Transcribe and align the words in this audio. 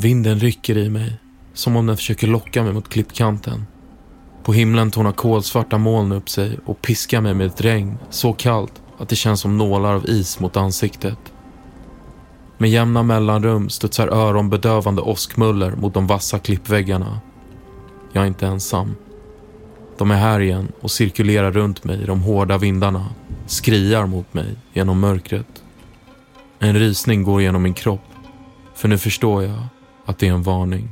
Vinden 0.00 0.38
rycker 0.38 0.76
i 0.76 0.90
mig, 0.90 1.18
som 1.54 1.76
om 1.76 1.86
den 1.86 1.96
försöker 1.96 2.26
locka 2.26 2.62
mig 2.62 2.72
mot 2.72 2.88
klippkanten. 2.88 3.66
På 4.44 4.52
himlen 4.52 4.90
tornar 4.90 5.12
kolsvarta 5.12 5.78
moln 5.78 6.12
upp 6.12 6.28
sig 6.28 6.58
och 6.64 6.82
piskar 6.82 7.20
mig 7.20 7.34
med 7.34 7.46
ett 7.46 7.60
regn 7.60 7.98
så 8.10 8.32
kallt 8.32 8.82
att 8.98 9.08
det 9.08 9.16
känns 9.16 9.40
som 9.40 9.58
nålar 9.58 9.94
av 9.94 10.08
is 10.08 10.40
mot 10.40 10.56
ansiktet. 10.56 11.18
Med 12.58 12.70
jämna 12.70 13.02
mellanrum 13.02 13.68
studsar 13.68 14.08
öronbedövande 14.08 15.02
åskmuller 15.02 15.76
mot 15.76 15.94
de 15.94 16.06
vassa 16.06 16.38
klippväggarna. 16.38 17.20
Jag 18.12 18.22
är 18.22 18.28
inte 18.28 18.46
ensam. 18.46 18.94
De 19.98 20.10
är 20.10 20.16
här 20.16 20.40
igen 20.40 20.72
och 20.80 20.90
cirkulerar 20.90 21.52
runt 21.52 21.84
mig 21.84 22.02
i 22.02 22.06
de 22.06 22.20
hårda 22.20 22.58
vindarna, 22.58 23.06
skriar 23.46 24.06
mot 24.06 24.34
mig 24.34 24.56
genom 24.72 25.00
mörkret. 25.00 25.62
En 26.58 26.78
rysning 26.78 27.22
går 27.22 27.42
genom 27.42 27.62
min 27.62 27.74
kropp, 27.74 28.08
för 28.74 28.88
nu 28.88 28.98
förstår 28.98 29.42
jag 29.42 29.62
att 30.08 30.18
det 30.18 30.28
är 30.28 30.32
en 30.32 30.42
varning. 30.42 30.90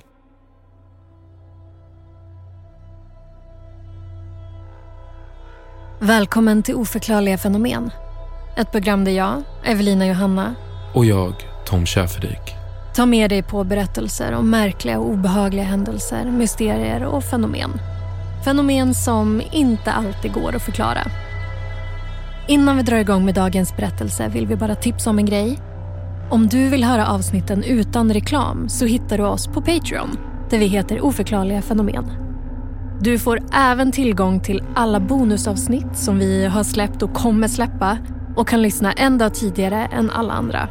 Välkommen 5.98 6.62
till 6.62 6.74
Oförklarliga 6.74 7.38
fenomen. 7.38 7.90
Ett 8.56 8.72
program 8.72 9.04
där 9.04 9.12
jag, 9.12 9.42
Evelina 9.64 10.06
Johanna 10.06 10.54
Och 10.94 11.04
jag, 11.04 11.34
Tom 11.66 11.86
Schäferdik. 11.86 12.54
tar 12.94 13.06
med 13.06 13.30
dig 13.30 13.42
på 13.42 13.64
berättelser 13.64 14.32
om 14.32 14.50
märkliga 14.50 14.98
och 14.98 15.10
obehagliga 15.10 15.64
händelser, 15.64 16.24
mysterier 16.24 17.04
och 17.04 17.24
fenomen. 17.24 17.70
Fenomen 18.44 18.94
som 18.94 19.42
inte 19.52 19.92
alltid 19.92 20.32
går 20.32 20.56
att 20.56 20.62
förklara. 20.62 21.00
Innan 22.48 22.76
vi 22.76 22.82
drar 22.82 22.96
igång 22.96 23.24
med 23.24 23.34
dagens 23.34 23.76
berättelse 23.76 24.28
vill 24.28 24.46
vi 24.46 24.56
bara 24.56 24.74
tipsa 24.74 25.10
om 25.10 25.18
en 25.18 25.26
grej. 25.26 25.58
Om 26.30 26.46
du 26.46 26.68
vill 26.68 26.84
höra 26.84 27.06
avsnitten 27.06 27.64
utan 27.64 28.12
reklam 28.12 28.68
så 28.68 28.86
hittar 28.86 29.18
du 29.18 29.24
oss 29.24 29.46
på 29.46 29.62
Patreon 29.62 30.18
där 30.50 30.58
vi 30.58 30.66
heter 30.66 31.04
Oförklarliga 31.04 31.62
fenomen. 31.62 32.04
Du 33.00 33.18
får 33.18 33.40
även 33.52 33.92
tillgång 33.92 34.40
till 34.40 34.62
alla 34.74 35.00
bonusavsnitt 35.00 35.96
som 35.96 36.18
vi 36.18 36.46
har 36.46 36.62
släppt 36.62 37.02
och 37.02 37.14
kommer 37.14 37.48
släppa 37.48 37.98
och 38.36 38.48
kan 38.48 38.62
lyssna 38.62 38.92
en 38.92 39.18
dag 39.18 39.34
tidigare 39.34 39.86
än 39.86 40.10
alla 40.10 40.32
andra. 40.32 40.68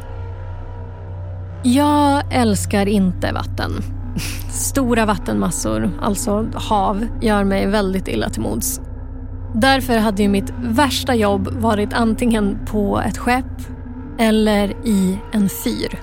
Jag 1.62 2.34
älskar 2.34 2.86
inte 2.86 3.32
vatten. 3.32 3.72
Stora 4.50 5.06
vattenmassor, 5.06 5.90
alltså 6.02 6.46
hav, 6.54 7.06
gör 7.20 7.44
mig 7.44 7.66
väldigt 7.66 8.08
illa 8.08 8.28
till 8.28 8.42
mods. 8.42 8.80
Därför 9.54 9.98
hade 9.98 10.22
ju 10.22 10.28
mitt 10.28 10.52
värsta 10.62 11.14
jobb 11.14 11.48
varit 11.48 11.92
antingen 11.92 12.58
på 12.66 13.00
ett 13.00 13.18
skepp 13.18 13.75
eller 14.18 14.86
i 14.86 15.18
en 15.32 15.48
fyr. 15.48 16.00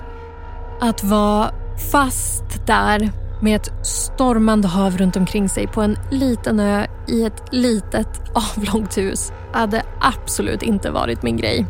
Att 0.80 1.04
vara 1.04 1.50
fast 1.92 2.66
där 2.66 3.10
med 3.42 3.56
ett 3.56 3.86
stormande 3.86 4.68
hav 4.68 4.98
runt 4.98 5.16
omkring 5.16 5.48
sig 5.48 5.66
på 5.66 5.82
en 5.82 5.98
liten 6.10 6.60
ö 6.60 6.86
i 7.08 7.24
ett 7.24 7.42
litet 7.52 8.22
avlångt 8.34 8.98
hus 8.98 9.32
hade 9.52 9.82
absolut 10.00 10.62
inte 10.62 10.90
varit 10.90 11.22
min 11.22 11.36
grej. 11.36 11.66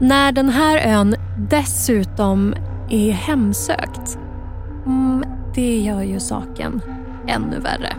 När 0.00 0.32
den 0.32 0.48
här 0.48 0.78
ön 0.98 1.14
dessutom 1.50 2.54
är 2.90 3.12
hemsökt, 3.12 4.18
mm, 4.86 5.24
det 5.54 5.78
gör 5.78 6.02
ju 6.02 6.20
saken 6.20 6.80
ännu 7.26 7.58
värre. 7.58 7.96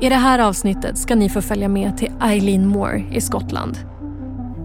I 0.00 0.08
det 0.08 0.16
här 0.16 0.38
avsnittet 0.38 0.98
ska 0.98 1.14
ni 1.14 1.28
få 1.28 1.42
följa 1.42 1.68
med 1.68 1.96
till 1.96 2.12
Eileen 2.20 2.66
Moore 2.66 3.04
i 3.10 3.20
Skottland. 3.20 3.91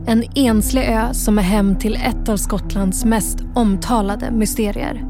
En 0.10 0.24
enslig 0.36 0.84
ö 0.84 1.14
som 1.14 1.40
är 1.40 1.44
hem 1.44 1.76
till 1.76 1.96
ett 1.96 2.30
av 2.30 2.38
Skottlands 2.38 3.06
mest 3.06 3.38
omtalade 3.56 4.32
mysterier. 4.32 5.06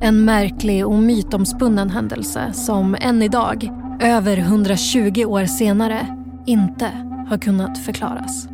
En 0.00 0.24
märklig 0.24 0.86
och 0.86 0.98
mytomspunnen 0.98 1.90
händelse 1.90 2.52
som 2.52 2.96
än 3.00 3.22
idag, 3.22 3.70
över 4.00 4.36
120 4.36 5.24
år 5.24 5.44
senare, 5.44 6.06
inte 6.46 6.90
har 7.28 7.38
kunnat 7.38 7.78
förklaras. 7.78 8.48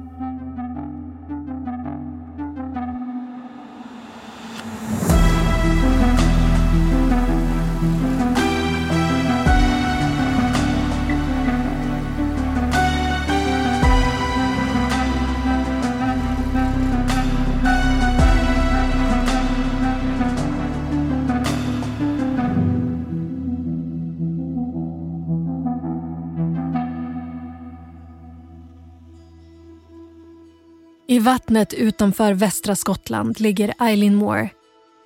I 31.14 31.18
vattnet 31.18 31.74
utanför 31.74 32.32
västra 32.32 32.76
Skottland 32.76 33.40
ligger 33.40 33.74
Eileen 33.78 34.14
Moore. 34.14 34.50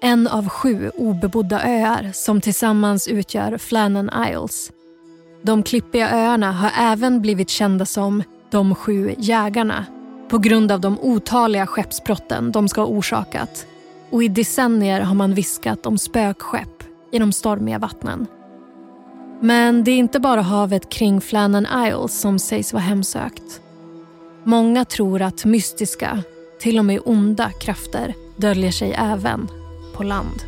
En 0.03 0.29
av 0.29 0.49
sju 0.49 0.91
obebodda 0.95 1.63
öar 1.63 2.11
som 2.15 2.41
tillsammans 2.41 3.09
utgör 3.09 3.59
Flannan 3.59 4.11
Isles. 4.29 4.73
De 5.43 5.63
klippiga 5.63 6.11
öarna 6.11 6.53
har 6.53 6.71
även 6.93 7.21
blivit 7.21 7.51
kända 7.51 7.87
som 7.87 8.23
de 8.51 8.75
sju 8.75 9.15
jägarna 9.19 9.87
på 10.29 10.39
grund 10.39 10.73
av 10.73 10.81
de 10.81 10.99
otaliga 11.01 11.67
skeppsbrotten 11.67 12.53
de 12.53 12.69
ska 12.69 12.81
ha 12.81 12.89
orsakat. 12.89 13.67
Och 14.11 14.23
i 14.23 14.29
decennier 14.29 15.01
har 15.01 15.15
man 15.15 15.35
viskat 15.35 15.87
om 15.87 15.99
spökskepp 15.99 16.83
i 17.13 17.19
de 17.19 17.33
stormiga 17.33 17.79
vattnen. 17.79 18.27
Men 19.41 19.85
det 19.85 19.91
är 19.91 19.99
inte 19.99 20.21
bara 20.21 20.43
havet 20.43 20.89
kring 20.89 21.21
Flannan 21.21 21.67
Isles 21.87 22.21
som 22.21 22.39
sägs 22.39 22.73
vara 22.73 22.83
hemsökt. 22.83 23.61
Många 24.45 24.85
tror 24.85 25.23
att 25.23 25.45
mystiska, 25.45 26.23
till 26.61 26.79
och 26.79 26.85
med 26.85 27.01
onda 27.05 27.51
krafter 27.51 28.15
döljer 28.37 28.71
sig 28.71 28.93
även 28.93 29.49
på 29.95 30.03
land. 30.03 30.43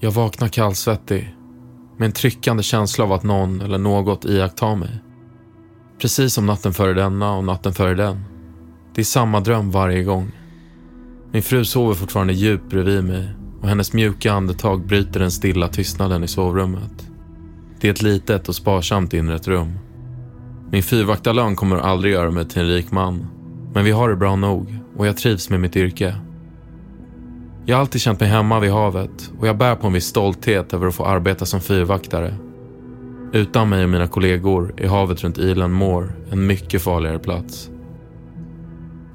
Jag 0.00 0.10
vaknar 0.10 0.48
kallsvettig 0.48 1.34
med 1.96 2.06
en 2.06 2.12
tryckande 2.12 2.62
känsla 2.62 3.04
av 3.04 3.12
att 3.12 3.22
någon 3.22 3.60
eller 3.60 3.78
något 3.78 4.24
iakttar 4.24 4.76
mig. 4.76 4.98
Precis 5.98 6.34
som 6.34 6.46
natten 6.46 6.72
före 6.72 6.94
denna 6.94 7.32
och 7.36 7.44
natten 7.44 7.72
före 7.72 7.94
den. 7.94 8.24
Det 8.94 9.00
är 9.00 9.04
samma 9.04 9.40
dröm 9.40 9.70
varje 9.70 10.02
gång. 10.02 10.32
Min 11.34 11.42
fru 11.42 11.64
sover 11.64 11.94
fortfarande 11.94 12.32
djupt 12.32 12.70
bredvid 12.70 13.04
mig 13.04 13.28
och 13.60 13.68
hennes 13.68 13.92
mjuka 13.92 14.32
andetag 14.32 14.86
bryter 14.86 15.20
den 15.20 15.30
stilla 15.30 15.68
tystnaden 15.68 16.24
i 16.24 16.28
sovrummet. 16.28 17.08
Det 17.80 17.88
är 17.88 17.92
ett 17.92 18.02
litet 18.02 18.48
och 18.48 18.54
sparsamt 18.54 19.14
inrett 19.14 19.48
rum. 19.48 19.78
Min 20.70 20.82
fyrvaktarlön 20.82 21.56
kommer 21.56 21.76
aldrig 21.76 22.12
göra 22.12 22.30
mig 22.30 22.48
till 22.48 22.62
en 22.62 22.68
rik 22.68 22.90
man. 22.90 23.26
Men 23.72 23.84
vi 23.84 23.90
har 23.90 24.08
det 24.08 24.16
bra 24.16 24.36
nog 24.36 24.78
och 24.96 25.06
jag 25.06 25.16
trivs 25.16 25.50
med 25.50 25.60
mitt 25.60 25.76
yrke. 25.76 26.14
Jag 27.66 27.76
har 27.76 27.80
alltid 27.80 28.00
känt 28.00 28.20
mig 28.20 28.28
hemma 28.28 28.60
vid 28.60 28.70
havet 28.70 29.30
och 29.38 29.48
jag 29.48 29.58
bär 29.58 29.76
på 29.76 29.86
en 29.86 29.92
viss 29.92 30.06
stolthet 30.06 30.74
över 30.74 30.86
att 30.86 30.94
få 30.94 31.04
arbeta 31.04 31.46
som 31.46 31.60
fyrvaktare. 31.60 32.34
Utan 33.32 33.68
mig 33.68 33.84
och 33.84 33.90
mina 33.90 34.06
kollegor 34.06 34.74
är 34.76 34.88
havet 34.88 35.24
runt 35.24 35.38
Ilan 35.38 35.72
Moore 35.72 36.08
en 36.30 36.46
mycket 36.46 36.82
farligare 36.82 37.18
plats. 37.18 37.70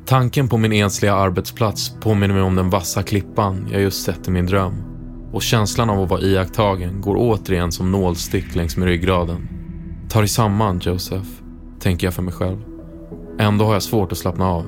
Tanken 0.09 0.47
på 0.47 0.57
min 0.57 0.73
ensliga 0.73 1.13
arbetsplats 1.13 1.91
påminner 2.01 2.33
mig 2.33 2.43
om 2.43 2.55
den 2.55 2.69
vassa 2.69 3.03
klippan 3.03 3.67
jag 3.71 3.81
just 3.81 4.03
sett 4.03 4.27
i 4.27 4.31
min 4.31 4.45
dröm. 4.45 4.73
Och 5.33 5.41
känslan 5.41 5.89
av 5.89 5.99
att 5.99 6.09
vara 6.09 6.21
iakttagen 6.21 7.01
går 7.01 7.15
återigen 7.17 7.71
som 7.71 7.91
nålstick 7.91 8.55
längs 8.55 8.77
med 8.77 8.87
ryggraden. 8.87 9.47
Ta 10.09 10.19
dig 10.19 10.27
samman, 10.27 10.79
Joseph, 10.83 11.27
tänker 11.79 12.07
jag 12.07 12.13
för 12.13 12.21
mig 12.21 12.33
själv. 12.33 12.57
Ändå 13.39 13.65
har 13.65 13.73
jag 13.73 13.83
svårt 13.83 14.11
att 14.11 14.17
slappna 14.17 14.47
av. 14.47 14.65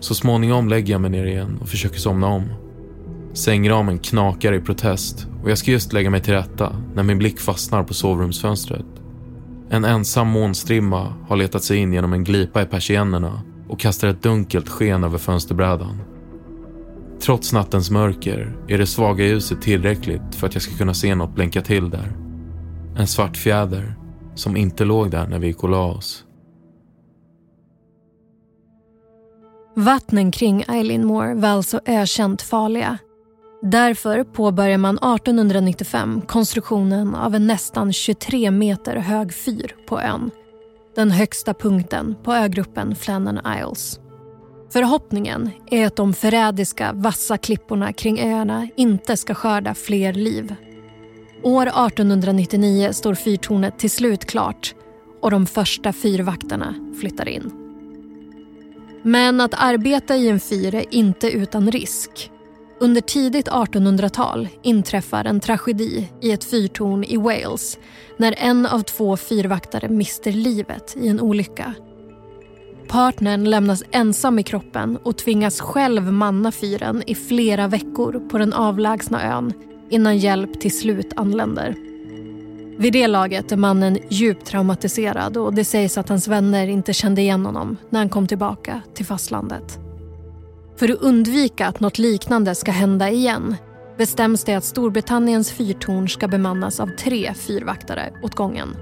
Så 0.00 0.14
småningom 0.14 0.68
lägger 0.68 0.92
jag 0.92 1.00
mig 1.00 1.10
ner 1.10 1.26
igen 1.26 1.58
och 1.60 1.68
försöker 1.68 1.98
somna 1.98 2.26
om. 2.26 2.44
Sängramen 3.32 3.98
knakar 3.98 4.52
i 4.52 4.60
protest 4.60 5.26
och 5.42 5.50
jag 5.50 5.58
ska 5.58 5.70
just 5.70 5.92
lägga 5.92 6.10
mig 6.10 6.20
till 6.20 6.34
rätta 6.34 6.76
när 6.94 7.02
min 7.02 7.18
blick 7.18 7.40
fastnar 7.40 7.82
på 7.82 7.94
sovrumsfönstret. 7.94 8.86
En 9.70 9.84
ensam 9.84 10.28
månstrimma 10.28 11.14
har 11.28 11.36
letat 11.36 11.62
sig 11.62 11.76
in 11.76 11.92
genom 11.92 12.12
en 12.12 12.24
glipa 12.24 12.62
i 12.62 12.66
persiennerna 12.66 13.42
och 13.70 13.80
kastar 13.80 14.08
ett 14.08 14.22
dunkelt 14.22 14.68
sken 14.68 15.04
över 15.04 15.18
fönsterbrädan. 15.18 16.02
Trots 17.20 17.52
nattens 17.52 17.90
mörker 17.90 18.56
är 18.68 18.78
det 18.78 18.86
svaga 18.86 19.24
ljuset 19.24 19.62
tillräckligt 19.62 20.34
för 20.34 20.46
att 20.46 20.54
jag 20.54 20.62
ska 20.62 20.76
kunna 20.76 20.94
se 20.94 21.14
något 21.14 21.34
blänka 21.34 21.62
till 21.62 21.90
där. 21.90 22.12
En 22.98 23.06
svart 23.06 23.36
fjäder 23.36 23.94
som 24.34 24.56
inte 24.56 24.84
låg 24.84 25.10
där 25.10 25.26
när 25.26 25.38
vi 25.38 25.46
gick 25.46 25.62
och 25.62 25.68
la 25.68 25.92
oss. 25.92 26.24
Vattnen 29.76 30.30
kring 30.30 30.64
Eileen 30.68 31.06
Moore 31.06 31.34
var 31.34 31.48
alltså 31.48 31.80
ökänt 31.86 32.42
farliga. 32.42 32.98
Därför 33.62 34.24
påbörjar 34.24 34.78
man 34.78 34.98
1895 34.98 36.20
konstruktionen 36.20 37.14
av 37.14 37.34
en 37.34 37.46
nästan 37.46 37.92
23 37.92 38.50
meter 38.50 38.96
hög 38.96 39.34
fyr 39.34 39.76
på 39.88 40.00
ön. 40.00 40.30
Den 40.94 41.10
högsta 41.10 41.54
punkten 41.54 42.16
på 42.22 42.34
ögruppen 42.34 42.94
Flannan 42.94 43.40
Isles. 43.58 44.00
Förhoppningen 44.72 45.50
är 45.70 45.86
att 45.86 45.96
de 45.96 46.14
förrädiska, 46.14 46.92
vassa 46.92 47.38
klipporna 47.38 47.92
kring 47.92 48.20
öarna 48.20 48.68
inte 48.76 49.16
ska 49.16 49.34
skörda 49.34 49.74
fler 49.74 50.12
liv. 50.12 50.54
År 51.42 51.66
1899 51.66 52.92
står 52.92 53.14
fyrtornet 53.14 53.78
till 53.78 53.90
slut 53.90 54.24
klart 54.24 54.74
och 55.20 55.30
de 55.30 55.46
första 55.46 55.92
fyrvaktarna 55.92 56.94
flyttar 57.00 57.28
in. 57.28 57.52
Men 59.02 59.40
att 59.40 59.54
arbeta 59.56 60.16
i 60.16 60.28
en 60.28 60.40
fyr 60.40 60.74
är 60.74 60.84
inte 60.94 61.30
utan 61.30 61.70
risk. 61.70 62.30
Under 62.82 63.00
tidigt 63.00 63.48
1800-tal 63.48 64.48
inträffar 64.62 65.24
en 65.24 65.40
tragedi 65.40 66.08
i 66.20 66.32
ett 66.32 66.44
fyrtorn 66.44 67.04
i 67.04 67.16
Wales 67.16 67.78
när 68.16 68.34
en 68.38 68.66
av 68.66 68.80
två 68.80 69.16
fyrvaktare 69.16 69.88
mister 69.88 70.32
livet 70.32 70.96
i 71.00 71.08
en 71.08 71.20
olycka. 71.20 71.74
Partnern 72.88 73.44
lämnas 73.44 73.82
ensam 73.90 74.38
i 74.38 74.42
kroppen 74.42 74.96
och 74.96 75.18
tvingas 75.18 75.60
själv 75.60 76.12
manna 76.12 76.52
fyren 76.52 77.02
i 77.06 77.14
flera 77.14 77.68
veckor 77.68 78.28
på 78.30 78.38
den 78.38 78.52
avlägsna 78.52 79.24
ön 79.24 79.52
innan 79.90 80.18
hjälp 80.18 80.60
till 80.60 80.78
slut 80.78 81.12
anländer. 81.16 81.76
Vid 82.78 82.92
det 82.92 83.06
laget 83.06 83.52
är 83.52 83.56
mannen 83.56 83.98
djupt 84.08 84.46
traumatiserad 84.46 85.36
och 85.36 85.54
det 85.54 85.64
sägs 85.64 85.98
att 85.98 86.08
hans 86.08 86.28
vänner 86.28 86.66
inte 86.66 86.92
kände 86.92 87.20
igen 87.20 87.46
honom 87.46 87.76
när 87.90 87.98
han 87.98 88.08
kom 88.08 88.26
tillbaka 88.26 88.82
till 88.94 89.06
fastlandet. 89.06 89.89
För 90.80 90.92
att 90.92 91.00
undvika 91.00 91.66
att 91.66 91.80
något 91.80 91.98
liknande 91.98 92.54
ska 92.54 92.70
hända 92.70 93.10
igen 93.10 93.56
bestäms 93.98 94.44
det 94.44 94.54
att 94.54 94.64
Storbritanniens 94.64 95.52
fyrtorn 95.52 96.08
ska 96.08 96.28
bemannas 96.28 96.80
av 96.80 96.86
tre 96.86 97.34
fyrvaktare 97.34 98.12
åt 98.22 98.34
gången. 98.34 98.76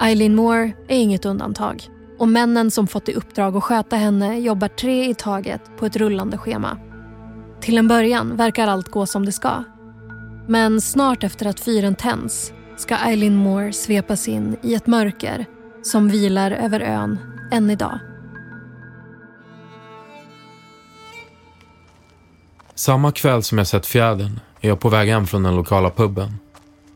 Eileen 0.00 0.34
Moore 0.34 0.72
är 0.88 0.98
inget 0.98 1.24
undantag 1.24 1.88
och 2.18 2.28
männen 2.28 2.70
som 2.70 2.86
fått 2.86 3.08
i 3.08 3.14
uppdrag 3.14 3.56
att 3.56 3.64
sköta 3.64 3.96
henne 3.96 4.38
jobbar 4.38 4.68
tre 4.68 5.10
i 5.10 5.14
taget 5.14 5.60
på 5.76 5.86
ett 5.86 5.96
rullande 5.96 6.38
schema. 6.38 6.78
Till 7.60 7.78
en 7.78 7.88
början 7.88 8.36
verkar 8.36 8.68
allt 8.68 8.88
gå 8.88 9.06
som 9.06 9.26
det 9.26 9.32
ska. 9.32 9.64
Men 10.48 10.80
snart 10.80 11.24
efter 11.24 11.46
att 11.46 11.60
fyren 11.60 11.94
tänds 11.94 12.52
ska 12.76 12.96
Eileen 12.96 13.36
Moore 13.36 13.72
svepas 13.72 14.28
in 14.28 14.56
i 14.62 14.74
ett 14.74 14.86
mörker 14.86 15.46
som 15.82 16.08
vilar 16.08 16.50
över 16.50 16.80
ön 16.80 17.18
än 17.52 17.70
idag. 17.70 18.07
Samma 22.78 23.12
kväll 23.12 23.42
som 23.42 23.58
jag 23.58 23.66
sett 23.66 23.86
fjädern 23.86 24.40
är 24.60 24.68
jag 24.68 24.80
på 24.80 24.88
väg 24.88 25.08
hem 25.08 25.26
från 25.26 25.42
den 25.42 25.56
lokala 25.56 25.90
puben. 25.90 26.38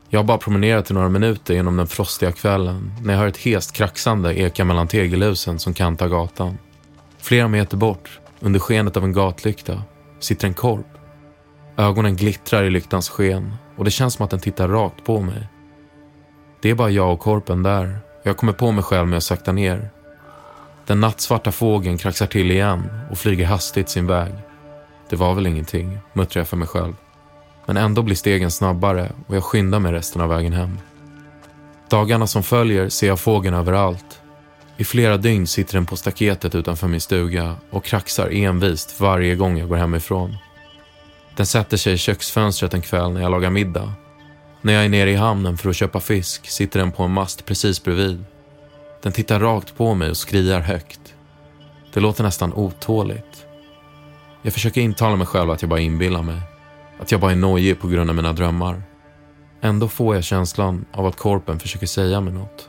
Jag 0.08 0.18
har 0.18 0.24
bara 0.24 0.38
promenerat 0.38 0.90
i 0.90 0.94
några 0.94 1.08
minuter 1.08 1.54
genom 1.54 1.76
den 1.76 1.86
frostiga 1.86 2.32
kvällen 2.32 2.92
när 3.02 3.14
jag 3.14 3.20
hör 3.20 3.26
ett 3.26 3.36
hest 3.36 3.72
kraxande 3.72 4.40
eka 4.40 4.64
mellan 4.64 4.88
tegelhusen 4.88 5.58
som 5.58 5.74
kantar 5.74 6.08
gatan. 6.08 6.58
Flera 7.18 7.48
meter 7.48 7.76
bort, 7.76 8.20
under 8.40 8.60
skenet 8.60 8.96
av 8.96 9.04
en 9.04 9.12
gatlykta, 9.12 9.82
sitter 10.20 10.48
en 10.48 10.54
korp. 10.54 10.86
Ögonen 11.76 12.16
glittrar 12.16 12.64
i 12.64 12.70
lyktans 12.70 13.08
sken 13.08 13.54
och 13.76 13.84
det 13.84 13.90
känns 13.90 14.14
som 14.14 14.24
att 14.24 14.30
den 14.30 14.40
tittar 14.40 14.68
rakt 14.68 15.04
på 15.04 15.20
mig. 15.20 15.48
Det 16.60 16.70
är 16.70 16.74
bara 16.74 16.90
jag 16.90 17.12
och 17.12 17.20
korpen 17.20 17.62
där 17.62 17.98
och 18.20 18.26
jag 18.26 18.36
kommer 18.36 18.52
på 18.52 18.72
mig 18.72 18.84
själv 18.84 19.08
med 19.08 19.16
att 19.16 19.22
sakta 19.22 19.52
ner. 19.52 19.90
Den 20.86 21.00
nattsvarta 21.00 21.52
fågeln 21.52 21.98
kraxar 21.98 22.26
till 22.26 22.50
igen 22.50 22.82
och 23.10 23.18
flyger 23.18 23.46
hastigt 23.46 23.88
sin 23.88 24.06
väg. 24.06 24.32
Det 25.12 25.16
var 25.16 25.34
väl 25.34 25.46
ingenting, 25.46 25.98
muttrar 26.12 26.40
jag 26.40 26.48
för 26.48 26.56
mig 26.56 26.68
själv. 26.68 26.94
Men 27.66 27.76
ändå 27.76 28.02
blir 28.02 28.16
stegen 28.16 28.50
snabbare 28.50 29.12
och 29.26 29.36
jag 29.36 29.44
skyndar 29.44 29.78
mig 29.78 29.92
resten 29.92 30.22
av 30.22 30.28
vägen 30.28 30.52
hem. 30.52 30.78
Dagarna 31.90 32.26
som 32.26 32.42
följer 32.42 32.88
ser 32.88 33.06
jag 33.06 33.20
fågeln 33.20 33.54
överallt. 33.54 34.20
I 34.76 34.84
flera 34.84 35.16
dygn 35.16 35.46
sitter 35.46 35.74
den 35.74 35.86
på 35.86 35.96
staketet 35.96 36.54
utanför 36.54 36.88
min 36.88 37.00
stuga 37.00 37.56
och 37.70 37.84
kraxar 37.84 38.28
envist 38.30 39.00
varje 39.00 39.34
gång 39.34 39.58
jag 39.58 39.68
går 39.68 39.76
hemifrån. 39.76 40.36
Den 41.36 41.46
sätter 41.46 41.76
sig 41.76 41.92
i 41.92 41.98
köksfönstret 41.98 42.74
en 42.74 42.82
kväll 42.82 43.12
när 43.12 43.20
jag 43.20 43.30
lagar 43.30 43.50
middag. 43.50 43.92
När 44.60 44.72
jag 44.72 44.84
är 44.84 44.88
nere 44.88 45.10
i 45.10 45.16
hamnen 45.16 45.58
för 45.58 45.70
att 45.70 45.76
köpa 45.76 46.00
fisk 46.00 46.46
sitter 46.46 46.80
den 46.80 46.92
på 46.92 47.02
en 47.02 47.12
mast 47.12 47.44
precis 47.44 47.84
bredvid. 47.84 48.24
Den 49.02 49.12
tittar 49.12 49.40
rakt 49.40 49.76
på 49.76 49.94
mig 49.94 50.10
och 50.10 50.16
skriar 50.16 50.60
högt. 50.60 51.14
Det 51.94 52.00
låter 52.00 52.24
nästan 52.24 52.52
otåligt. 52.52 53.46
Jag 54.44 54.52
försöker 54.52 54.80
intala 54.80 55.16
mig 55.16 55.26
själv 55.26 55.50
att 55.50 55.62
jag 55.62 55.68
bara 55.68 55.80
inbillar 55.80 56.22
mig. 56.22 56.40
Att 56.98 57.12
jag 57.12 57.20
bara 57.20 57.32
är 57.32 57.36
nojig 57.36 57.80
på 57.80 57.88
grund 57.88 58.10
av 58.10 58.16
mina 58.16 58.32
drömmar. 58.32 58.82
Ändå 59.60 59.88
får 59.88 60.14
jag 60.14 60.24
känslan 60.24 60.84
av 60.92 61.06
att 61.06 61.16
korpen 61.16 61.58
försöker 61.58 61.86
säga 61.86 62.20
mig 62.20 62.34
något. 62.34 62.68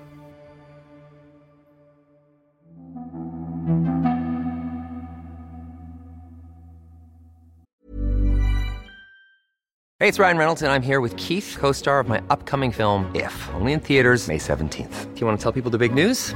Hej, 10.00 10.12
det 10.12 10.20
är 10.20 10.24
Ryan 10.24 10.38
Reynolds, 10.38 10.62
jag 10.62 10.76
är 10.76 10.80
här 10.80 11.02
med 11.02 11.20
Keith, 11.20 11.60
co 11.60 11.74
star 11.74 12.04
of 12.04 12.08
my 12.08 12.18
upcoming 12.30 12.74
film, 12.74 13.06
If, 13.16 13.50
only 13.60 13.72
in 13.72 13.80
theaters, 13.80 14.28
May 14.28 14.38
17th. 14.38 15.14
Do 15.14 15.20
you 15.20 15.28
want 15.28 15.42
to 15.42 15.44
tell 15.44 15.62
people 15.62 15.72
the 15.72 15.88
big 15.88 15.94
news? 15.94 16.36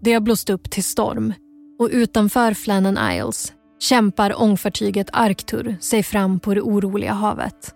Det 0.00 0.12
har 0.12 0.20
blåst 0.20 0.50
upp 0.50 0.70
till 0.70 0.84
storm 0.84 1.32
och 1.78 1.88
utanför 1.92 2.54
Flannan 2.54 2.98
Isles 3.12 3.52
kämpar 3.80 4.42
ångfartyget 4.42 5.08
Arctur 5.12 5.76
sig 5.80 6.02
fram 6.02 6.40
på 6.40 6.54
det 6.54 6.60
oroliga 6.60 7.12
havet. 7.12 7.74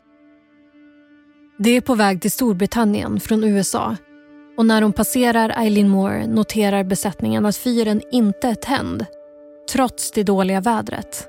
Det 1.59 1.71
är 1.71 1.81
på 1.81 1.95
väg 1.95 2.21
till 2.21 2.31
Storbritannien 2.31 3.21
från 3.21 3.45
USA 3.45 3.97
och 4.57 4.67
när 4.67 4.81
de 4.81 4.93
passerar 4.93 5.53
Eileen 5.57 5.89
Moore 5.89 6.27
noterar 6.27 6.85
besättningen 6.85 7.47
att 7.47 7.57
fyren 7.57 8.03
inte 8.13 8.49
är 8.49 8.55
tänd 8.55 9.07
trots 9.73 10.11
det 10.11 10.23
dåliga 10.23 10.61
vädret. 10.61 11.29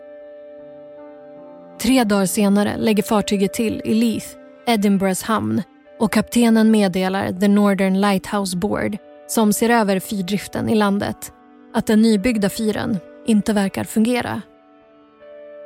Tre 1.82 2.04
dagar 2.04 2.26
senare 2.26 2.78
lägger 2.78 3.04
fartyget 3.04 3.54
till 3.54 3.82
i 3.86 3.94
Leith, 3.94 4.28
Edinburghs 4.68 5.24
hamn 5.24 5.64
och 6.02 6.12
kaptenen 6.12 6.72
meddelar 6.72 7.40
The 7.40 7.48
Northern 7.48 8.02
Lighthouse 8.02 8.58
Board 8.58 8.98
som 9.28 9.54
ser 9.54 9.70
över 9.70 10.00
fyrdriften 10.00 10.70
i 10.70 10.76
landet 10.76 11.34
att 11.74 11.88
den 11.88 12.02
nybyggda 12.02 12.50
fyren 12.50 12.98
inte 13.26 13.54
verkar 13.54 13.84
fungera. 13.84 14.42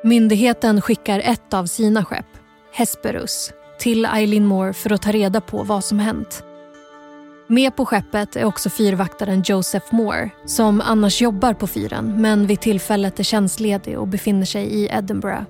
Myndigheten 0.03 0.81
skickar 0.81 1.19
ett 1.19 1.53
av 1.53 1.65
sina 1.65 2.05
skepp, 2.05 2.25
Hesperus, 2.73 3.53
till 3.79 4.05
Eileen 4.05 4.45
Moore 4.45 4.73
för 4.73 4.93
att 4.93 5.01
ta 5.01 5.11
reda 5.11 5.41
på 5.41 5.63
vad 5.63 5.83
som 5.83 5.99
hänt. 5.99 6.43
Med 7.47 7.75
på 7.75 7.85
skeppet 7.85 8.35
är 8.35 8.45
också 8.45 8.69
fyrvaktaren 8.69 9.43
Joseph 9.45 9.95
Moore 9.95 10.29
som 10.45 10.81
annars 10.81 11.21
jobbar 11.21 11.53
på 11.53 11.67
fyren 11.67 12.21
men 12.21 12.47
vid 12.47 12.61
tillfället 12.61 13.19
är 13.19 13.23
tjänstledig 13.23 13.99
och 13.99 14.07
befinner 14.07 14.45
sig 14.45 14.65
i 14.65 14.89
Edinburgh. 14.91 15.43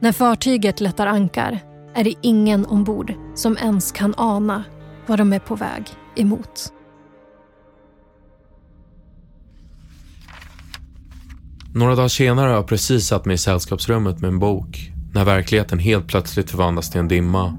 När 0.00 0.12
fartyget 0.12 0.80
lättar 0.80 1.06
ankar 1.06 1.71
är 1.94 2.04
det 2.04 2.14
ingen 2.20 2.66
ombord 2.66 3.12
som 3.34 3.56
ens 3.58 3.92
kan 3.92 4.14
ana 4.16 4.64
vad 5.06 5.18
de 5.18 5.32
är 5.32 5.38
på 5.38 5.56
väg 5.56 5.84
emot. 6.16 6.72
Några 11.74 11.94
dagar 11.94 12.08
senare 12.08 12.48
har 12.48 12.54
jag 12.54 12.66
precis 12.66 13.06
satt 13.06 13.24
mig 13.24 13.34
i 13.34 13.38
sällskapsrummet 13.38 14.20
med 14.20 14.28
en 14.28 14.38
bok 14.38 14.92
när 15.12 15.24
verkligheten 15.24 15.78
helt 15.78 16.06
plötsligt 16.06 16.50
förvandlas 16.50 16.90
till 16.90 17.00
en 17.00 17.08
dimma. 17.08 17.56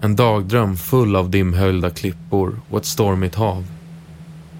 En 0.00 0.16
dagdröm 0.16 0.76
full 0.76 1.16
av 1.16 1.30
dimhöljda 1.30 1.90
klippor 1.90 2.60
och 2.70 2.78
ett 2.78 2.84
stormigt 2.84 3.34
hav. 3.34 3.66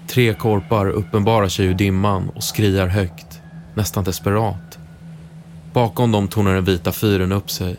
Tre 0.07 0.33
korpar 0.33 0.89
uppenbarar 0.89 1.47
sig 1.47 1.65
ur 1.65 1.73
dimman 1.73 2.29
och 2.29 2.43
skriar 2.43 2.87
högt, 2.87 3.41
nästan 3.75 4.03
desperat. 4.03 4.79
Bakom 5.73 6.11
dem 6.11 6.27
tornar 6.27 6.53
den 6.53 6.65
vita 6.65 6.91
fyren 6.91 7.31
upp 7.31 7.51
sig. 7.51 7.77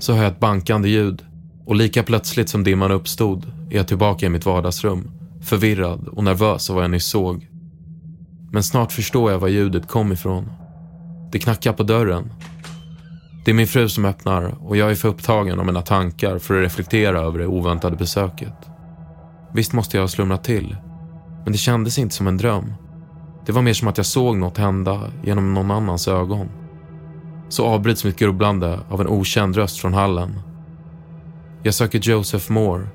Så 0.00 0.12
hör 0.12 0.22
jag 0.22 0.32
ett 0.32 0.40
bankande 0.40 0.88
ljud 0.88 1.24
och 1.66 1.76
lika 1.76 2.02
plötsligt 2.02 2.48
som 2.48 2.64
dimman 2.64 2.90
uppstod 2.90 3.44
är 3.70 3.76
jag 3.76 3.88
tillbaka 3.88 4.26
i 4.26 4.28
mitt 4.28 4.46
vardagsrum, 4.46 5.10
förvirrad 5.42 6.08
och 6.08 6.24
nervös 6.24 6.70
av 6.70 6.76
vad 6.76 6.84
jag 6.84 6.90
nyss 6.90 7.06
såg. 7.06 7.48
Men 8.52 8.62
snart 8.62 8.92
förstår 8.92 9.32
jag 9.32 9.38
var 9.38 9.48
ljudet 9.48 9.88
kom 9.88 10.12
ifrån. 10.12 10.52
Det 11.32 11.38
knackar 11.38 11.72
på 11.72 11.82
dörren. 11.82 12.32
Det 13.44 13.50
är 13.50 13.54
min 13.54 13.66
fru 13.66 13.88
som 13.88 14.04
öppnar 14.04 14.54
och 14.60 14.76
jag 14.76 14.90
är 14.90 14.94
för 14.94 15.08
upptagen 15.08 15.60
av 15.60 15.66
mina 15.66 15.82
tankar 15.82 16.38
för 16.38 16.58
att 16.58 16.64
reflektera 16.64 17.20
över 17.20 17.38
det 17.38 17.46
oväntade 17.46 17.96
besöket. 17.96 18.68
Visst 19.54 19.72
måste 19.72 19.96
jag 19.96 20.02
ha 20.02 20.08
slumrat 20.08 20.44
till, 20.44 20.76
men 21.44 21.52
det 21.52 21.58
kändes 21.58 21.98
inte 21.98 22.14
som 22.14 22.26
en 22.26 22.36
dröm. 22.36 22.72
Det 23.46 23.52
var 23.52 23.62
mer 23.62 23.74
som 23.74 23.88
att 23.88 23.96
jag 23.96 24.06
såg 24.06 24.36
något 24.36 24.58
hända 24.58 25.00
genom 25.24 25.54
någon 25.54 25.70
annans 25.70 26.08
ögon. 26.08 26.48
Så 27.50 27.66
avbryts 27.66 28.04
mitt 28.04 28.18
grubblande 28.18 28.78
av 28.88 29.00
en 29.00 29.08
okänd 29.08 29.56
röst 29.56 29.78
från 29.78 29.94
hallen. 29.94 30.40
Jag 31.62 31.74
söker 31.74 31.98
Joseph 31.98 32.52
Moore. 32.52 32.86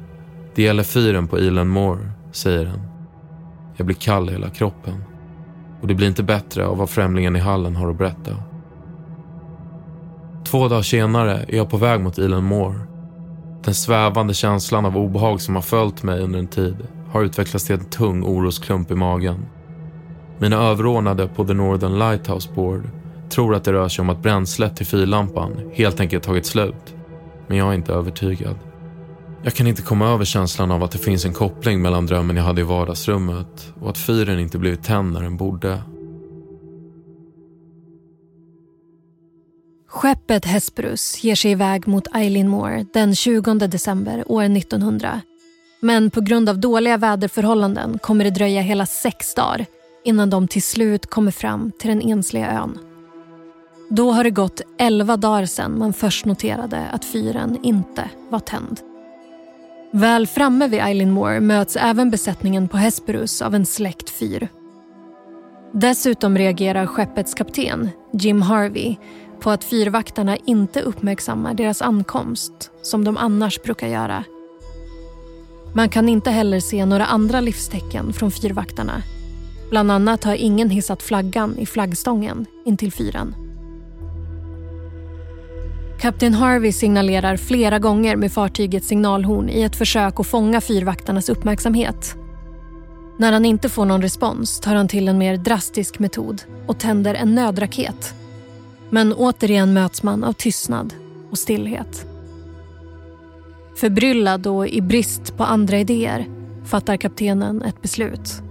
Det 0.56 0.64
gäller 0.64 0.84
fyren 0.84 1.28
på 1.28 1.38
Elan 1.38 1.68
Moore, 1.68 2.12
säger 2.32 2.66
den. 2.66 2.82
Jag 3.76 3.86
blir 3.86 3.96
kall 3.96 4.30
i 4.30 4.32
hela 4.32 4.50
kroppen. 4.50 5.04
Och 5.82 5.88
det 5.88 5.94
blir 5.94 6.08
inte 6.08 6.24
bättre 6.24 6.66
av 6.66 6.78
vad 6.78 6.90
främlingen 6.90 7.36
i 7.36 7.40
hallen 7.40 7.76
har 7.76 7.90
att 7.90 7.98
berätta. 7.98 8.32
Två 10.44 10.68
dagar 10.68 10.82
senare 10.82 11.46
är 11.48 11.58
jag 11.58 11.70
på 11.70 11.78
väg 11.78 12.02
mot 12.02 12.18
Elan 12.18 12.44
Moore. 12.44 12.80
Den 13.64 13.74
svävande 13.74 14.34
känslan 14.34 14.86
av 14.86 14.98
obehag 14.98 15.42
som 15.42 15.56
har 15.56 15.62
följt 15.62 16.04
mig 16.04 16.20
under 16.20 16.40
en 16.40 16.48
tid 16.48 16.76
har 17.12 17.24
utvecklats 17.24 17.66
till 17.66 17.76
en 17.76 17.86
tung 17.86 18.24
orosklump 18.24 18.92
i 18.92 18.96
magen. 18.96 19.46
Mina 20.38 20.56
överordnade 20.56 21.28
på 21.28 21.46
The 21.46 21.54
Northern 21.54 22.00
Lighthouse 22.00 22.50
Board 22.56 22.84
tror 23.30 23.56
att 23.56 23.64
det 23.64 23.74
rör 23.74 23.90
sig 23.90 24.02
om 24.02 24.10
att 24.10 24.24
bränslet 24.24 24.76
till 24.76 24.86
fyrlampan 24.86 25.72
helt 25.74 26.00
enkelt 26.00 26.24
tagit 26.24 26.46
slut. 26.46 26.96
Men 27.48 27.58
jag 27.58 27.70
är 27.70 27.74
inte 27.74 27.94
övertygad. 27.94 28.56
Jag 29.44 29.54
kan 29.54 29.68
inte 29.68 29.82
komma 29.82 30.08
över 30.08 30.26
känslan 30.26 30.72
av 30.72 30.84
att 30.84 30.92
det 30.92 30.98
finns 30.98 31.26
en 31.26 31.34
koppling 31.34 31.82
mellan 31.82 32.06
drömmen 32.06 32.36
jag 32.36 32.44
hade 32.44 32.62
i 32.62 32.64
vardagsrummet 32.64 33.74
och 33.82 33.90
att 33.90 33.98
fyren 33.98 34.40
inte 34.40 34.58
blivit 34.58 34.84
tänd 34.84 35.14
när 35.14 35.22
den 35.22 35.38
borde. 35.38 35.82
Skeppet 39.88 40.46
Hesperus 40.46 41.24
ger 41.24 41.36
sig 41.36 41.52
iväg 41.52 41.88
mot 41.88 42.16
Eileen 42.16 42.50
Moore 42.50 42.86
den 42.94 43.16
20 43.16 43.54
december 43.54 44.24
år 44.32 44.44
1900. 44.44 45.22
Men 45.80 46.12
på 46.12 46.22
grund 46.22 46.50
av 46.50 46.60
dåliga 46.60 46.98
väderförhållanden 46.98 48.00
kommer 48.00 48.24
det 48.24 48.32
dröja 48.32 48.62
hela 48.62 48.86
sex 48.86 49.36
dagar 49.36 49.66
innan 50.04 50.30
de 50.30 50.48
till 50.48 50.64
slut 50.64 51.06
kommer 51.06 51.32
fram 51.32 51.72
till 51.80 51.90
den 51.90 52.02
ensliga 52.02 52.52
ön. 52.52 52.80
Då 53.90 54.12
har 54.12 54.24
det 54.24 54.30
gått 54.30 54.62
elva 54.78 55.18
dagar 55.18 55.46
sedan 55.46 55.80
man 55.80 55.94
först 55.94 56.26
noterade 56.26 56.90
att 56.92 57.06
fyren 57.06 57.58
inte 57.64 58.10
var 58.30 58.40
tänd. 58.40 58.80
Väl 59.92 60.28
framme 60.28 60.68
vid 60.68 60.80
Eileen 60.80 61.12
Moore 61.12 61.40
möts 61.40 61.76
även 61.76 62.12
besättningen 62.12 62.68
på 62.68 62.78
Hesperus 62.78 63.42
av 63.42 63.56
en 63.56 63.66
släckt 63.66 64.10
fyr. 64.10 64.48
Dessutom 65.74 66.38
reagerar 66.38 66.86
skeppets 66.86 67.34
kapten, 67.34 67.90
Jim 68.14 68.42
Harvey, 68.42 68.96
på 69.40 69.50
att 69.50 69.64
fyrvaktarna 69.64 70.38
inte 70.46 70.82
uppmärksammar 70.82 71.54
deras 71.54 71.82
ankomst 71.82 72.72
som 72.82 73.04
de 73.04 73.18
annars 73.18 73.62
brukar 73.62 73.88
göra. 73.88 74.24
Man 75.74 75.90
kan 75.90 76.10
inte 76.10 76.32
heller 76.32 76.60
se 76.60 76.86
några 76.86 77.06
andra 77.06 77.42
livstecken 77.42 78.14
från 78.14 78.32
fyrvaktarna. 78.32 79.02
Bland 79.70 79.92
annat 79.92 80.24
har 80.24 80.36
ingen 80.36 80.70
hissat 80.70 81.04
flaggan 81.04 81.58
i 81.58 81.66
flaggstången 81.66 82.46
intill 82.66 82.92
fyren. 82.92 83.36
Kapten 86.06 86.34
Harvey 86.34 86.72
signalerar 86.72 87.38
flera 87.38 87.80
gånger 87.80 88.16
med 88.16 88.32
fartygets 88.32 88.88
signalhorn 88.88 89.50
i 89.50 89.62
ett 89.62 89.76
försök 89.76 90.20
att 90.20 90.28
fånga 90.28 90.62
fyrvaktarnas 90.62 91.30
uppmärksamhet. 91.30 92.16
När 93.18 93.32
han 93.32 93.46
inte 93.46 93.70
får 93.70 93.86
någon 93.86 94.02
respons 94.02 94.60
tar 94.60 94.76
han 94.76 94.88
till 94.88 95.08
en 95.08 95.18
mer 95.18 95.38
drastisk 95.38 96.00
metod 96.00 96.42
och 96.68 96.80
tänder 96.80 97.14
en 97.14 97.36
nödraket. 97.36 98.14
Men 98.90 99.14
återigen 99.14 99.74
möts 99.74 100.04
man 100.04 100.24
av 100.24 100.34
tystnad 100.34 100.94
och 101.32 101.38
stillhet. 101.38 102.06
Förbryllad 103.76 104.48
och 104.48 104.68
i 104.68 104.82
brist 104.82 105.38
på 105.38 105.44
andra 105.44 105.80
idéer 105.80 106.26
fattar 106.66 106.98
kaptenen 106.98 107.62
ett 107.62 107.82
beslut. 107.82 108.42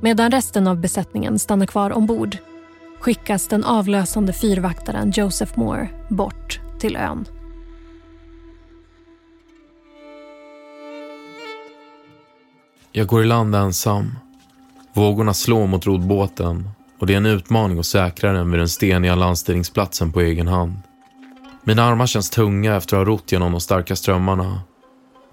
Medan 0.00 0.30
resten 0.30 0.66
av 0.66 0.80
besättningen 0.80 1.38
stannar 1.38 1.66
kvar 1.66 1.92
ombord 1.92 2.36
skickas 3.00 3.48
den 3.48 3.64
avlösande 3.64 4.32
fyrvaktaren 4.32 5.12
Joseph 5.16 5.58
Moore 5.58 5.88
bort 6.08 6.60
till 6.84 6.96
ön. 6.96 7.24
Jag 12.92 13.06
går 13.06 13.22
i 13.22 13.26
land 13.26 13.54
ensam. 13.54 14.18
Vågorna 14.92 15.34
slår 15.34 15.66
mot 15.66 15.86
rodbåten 15.86 16.68
och 16.98 17.06
det 17.06 17.12
är 17.12 17.16
en 17.16 17.26
utmaning 17.26 17.78
att 17.78 17.86
säkra 17.86 18.32
den 18.32 18.50
vid 18.50 18.60
den 18.60 18.68
steniga 18.68 19.14
landstigningsplatsen 19.14 20.12
på 20.12 20.20
egen 20.20 20.48
hand. 20.48 20.74
Mina 21.62 21.84
armar 21.84 22.06
känns 22.06 22.30
tunga 22.30 22.76
efter 22.76 22.96
att 22.96 23.06
ha 23.06 23.12
rott 23.12 23.32
genom 23.32 23.52
de 23.52 23.60
starka 23.60 23.96
strömmarna. 23.96 24.60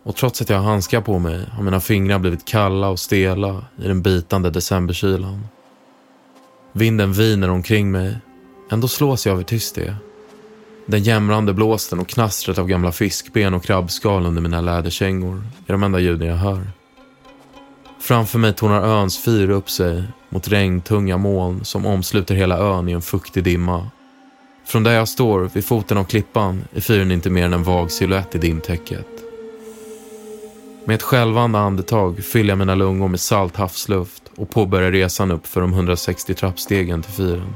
Och 0.03 0.15
trots 0.15 0.41
att 0.41 0.49
jag 0.49 0.57
har 0.57 0.69
handskar 0.69 1.01
på 1.01 1.19
mig 1.19 1.45
har 1.51 1.63
mina 1.63 1.79
fingrar 1.79 2.19
blivit 2.19 2.45
kalla 2.45 2.89
och 2.89 2.99
stela 2.99 3.65
i 3.77 3.87
den 3.87 4.01
bitande 4.01 4.49
decemberkylan. 4.49 5.47
Vinden 6.73 7.13
viner 7.13 7.49
omkring 7.49 7.91
mig. 7.91 8.17
Ändå 8.69 8.87
slås 8.87 9.25
jag 9.25 9.33
av 9.33 9.37
hur 9.37 9.45
tyst 9.45 9.75
det 9.75 9.85
är. 9.85 10.10
Den 10.91 11.03
jämrande 11.03 11.53
blåsten 11.53 11.99
och 11.99 12.07
knastret 12.07 12.57
av 12.57 12.67
gamla 12.67 12.91
fiskben 12.91 13.53
och 13.53 13.63
krabbskal 13.63 14.25
under 14.25 14.41
mina 14.41 14.61
läderkängor 14.61 15.43
är 15.67 15.71
de 15.71 15.83
enda 15.83 15.99
ljuden 15.99 16.27
jag 16.27 16.35
hör. 16.35 16.67
Framför 18.01 18.39
mig 18.39 18.53
tornar 18.53 18.81
öns 18.81 19.23
fyr 19.23 19.49
upp 19.49 19.69
sig 19.69 20.03
mot 20.29 20.47
regntunga 20.47 21.17
moln 21.17 21.65
som 21.65 21.85
omsluter 21.85 22.35
hela 22.35 22.57
ön 22.57 22.89
i 22.89 22.91
en 22.91 23.01
fuktig 23.01 23.43
dimma. 23.43 23.87
Från 24.65 24.83
där 24.83 24.93
jag 24.93 25.07
står, 25.07 25.49
vid 25.53 25.65
foten 25.65 25.97
av 25.97 26.03
klippan, 26.03 26.63
är 26.73 26.81
fyren 26.81 27.11
inte 27.11 27.29
mer 27.29 27.45
än 27.45 27.53
en 27.53 27.63
vag 27.63 27.91
siluett 27.91 28.35
i 28.35 28.37
dimtäcket. 28.37 29.07
Med 30.85 30.95
ett 30.95 31.03
skälvande 31.03 31.59
andetag 31.59 32.23
fyller 32.23 32.49
jag 32.49 32.57
mina 32.57 32.75
lungor 32.75 33.07
med 33.07 33.19
salt 33.19 33.55
havsluft 33.55 34.23
och 34.37 34.49
påbörjar 34.49 34.91
resan 34.91 35.31
upp 35.31 35.47
för 35.47 35.61
de 35.61 35.73
160 35.73 36.33
trappstegen 36.33 37.01
till 37.01 37.13
fyren. 37.13 37.53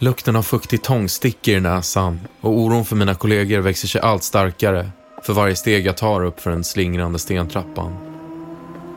Lukten 0.00 0.36
av 0.36 0.42
fuktig 0.42 0.82
tång 0.82 1.08
sticker 1.08 1.56
i 1.56 1.60
näsan 1.60 2.20
och 2.40 2.58
oron 2.58 2.84
för 2.84 2.96
mina 2.96 3.14
kollegor 3.14 3.58
växer 3.58 3.88
sig 3.88 4.00
allt 4.00 4.22
starkare 4.22 4.90
för 5.22 5.32
varje 5.32 5.56
steg 5.56 5.86
jag 5.86 5.96
tar 5.96 6.24
upp 6.24 6.40
för 6.40 6.50
den 6.50 6.64
slingrande 6.64 7.18
stentrappan. 7.18 7.96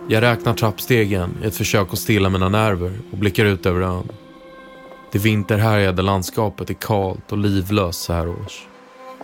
Jag 0.07 0.21
räknar 0.21 0.53
trappstegen 0.53 1.37
i 1.43 1.47
ett 1.47 1.55
försök 1.55 1.93
att 1.93 1.99
stilla 1.99 2.29
mina 2.29 2.49
nerver 2.49 2.91
och 3.11 3.17
blickar 3.17 3.45
ut 3.45 3.65
över 3.65 3.81
ön. 3.81 4.09
Det 5.11 5.19
vinterhärjade 5.19 6.01
landskapet 6.01 6.69
är 6.69 6.73
kalt 6.73 7.31
och 7.31 7.37
livlöst 7.37 8.01
så 8.01 8.13
här 8.13 8.29
års. 8.29 8.67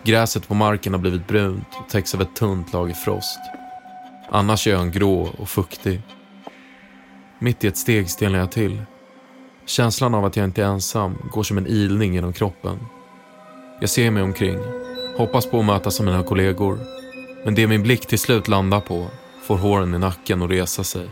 Gräset 0.03 0.47
på 0.47 0.53
marken 0.53 0.93
har 0.93 0.99
blivit 0.99 1.27
brunt 1.27 1.67
och 1.79 1.89
täcks 1.89 2.15
av 2.15 2.21
ett 2.21 2.35
tunt 2.35 2.73
lager 2.73 2.93
frost. 2.93 3.39
Annars 4.29 4.67
är 4.67 4.75
ön 4.75 4.91
grå 4.91 5.29
och 5.37 5.49
fuktig. 5.49 6.01
Mitt 7.39 7.63
i 7.63 7.67
ett 7.67 7.77
steg 7.77 8.09
stelnar 8.09 8.39
jag 8.39 8.51
till. 8.51 8.81
Känslan 9.67 10.15
av 10.15 10.25
att 10.25 10.35
jag 10.35 10.43
inte 10.43 10.63
är 10.63 10.65
ensam 10.65 11.15
går 11.31 11.43
som 11.43 11.57
en 11.57 11.67
ilning 11.67 12.13
genom 12.13 12.33
kroppen. 12.33 12.79
Jag 13.79 13.89
ser 13.89 14.11
mig 14.11 14.23
omkring, 14.23 14.57
hoppas 15.17 15.45
på 15.45 15.59
att 15.59 15.65
mötas 15.65 15.99
av 15.99 16.05
mina 16.05 16.23
kollegor. 16.23 16.79
Men 17.45 17.55
det 17.55 17.67
min 17.67 17.83
blick 17.83 18.05
till 18.05 18.19
slut 18.19 18.47
landar 18.47 18.79
på 18.79 19.07
får 19.43 19.57
håren 19.57 19.95
i 19.95 19.99
nacken 19.99 20.41
att 20.41 20.49
resa 20.49 20.83
sig. 20.83 21.09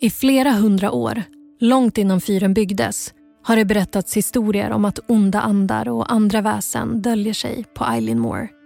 I 0.00 0.10
flera 0.10 0.50
hundra 0.50 0.90
år, 0.90 1.22
långt 1.60 1.98
innan 1.98 2.20
fyren 2.20 2.54
byggdes 2.54 3.14
har 3.42 3.56
det 3.56 3.64
berättats 3.64 4.16
historier 4.16 4.70
om 4.70 4.84
att 4.84 4.98
onda 5.06 5.40
andar 5.40 5.88
och 5.88 6.12
andra 6.12 6.40
väsen 6.40 7.02
döljer 7.02 7.34
sig 7.34 7.64
på 7.74 7.84
Eileen 7.84 8.18
Moore. 8.18 8.61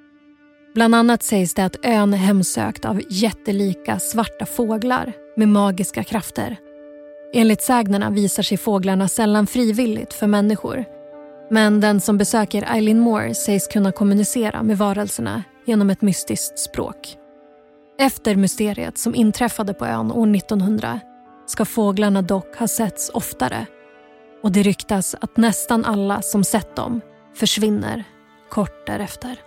Bland 0.76 0.94
annat 0.94 1.22
sägs 1.22 1.54
det 1.54 1.64
att 1.64 1.76
ön 1.82 2.14
är 2.14 2.18
hemsökt 2.18 2.84
av 2.84 3.00
jättelika 3.10 3.98
svarta 3.98 4.46
fåglar 4.46 5.12
med 5.36 5.48
magiska 5.48 6.04
krafter. 6.04 6.56
Enligt 7.34 7.62
sägnerna 7.62 8.10
visar 8.10 8.42
sig 8.42 8.58
fåglarna 8.58 9.08
sällan 9.08 9.46
frivilligt 9.46 10.12
för 10.12 10.26
människor. 10.26 10.84
Men 11.50 11.80
den 11.80 12.00
som 12.00 12.18
besöker 12.18 12.74
Eileen 12.74 13.00
Moore 13.00 13.34
sägs 13.34 13.66
kunna 13.66 13.92
kommunicera 13.92 14.62
med 14.62 14.78
varelserna 14.78 15.44
genom 15.66 15.90
ett 15.90 16.02
mystiskt 16.02 16.58
språk. 16.58 17.16
Efter 17.98 18.36
mysteriet 18.36 18.98
som 18.98 19.14
inträffade 19.14 19.74
på 19.74 19.86
ön 19.86 20.12
år 20.12 20.36
1900 20.36 21.00
ska 21.46 21.64
fåglarna 21.64 22.22
dock 22.22 22.56
ha 22.56 22.68
setts 22.68 23.10
oftare 23.14 23.66
och 24.42 24.52
det 24.52 24.62
ryktas 24.62 25.14
att 25.20 25.36
nästan 25.36 25.84
alla 25.84 26.22
som 26.22 26.44
sett 26.44 26.76
dem 26.76 27.00
försvinner 27.34 28.04
kort 28.50 28.86
därefter. 28.86 29.45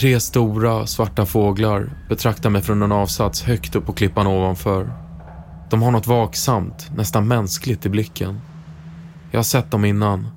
Tre 0.00 0.20
stora, 0.20 0.86
svarta 0.86 1.26
fåglar 1.26 1.90
betraktar 2.08 2.50
mig 2.50 2.62
från 2.62 2.82
en 2.82 2.92
avsats 2.92 3.42
högt 3.42 3.76
upp 3.76 3.86
på 3.86 3.92
klippan 3.92 4.26
ovanför. 4.26 4.92
De 5.70 5.82
har 5.82 5.90
något 5.90 6.06
vaksamt, 6.06 6.90
nästan 6.96 7.28
mänskligt 7.28 7.86
i 7.86 7.88
blicken. 7.88 8.40
Jag 9.30 9.38
har 9.38 9.44
sett 9.44 9.70
dem 9.70 9.84
innan. 9.84 10.28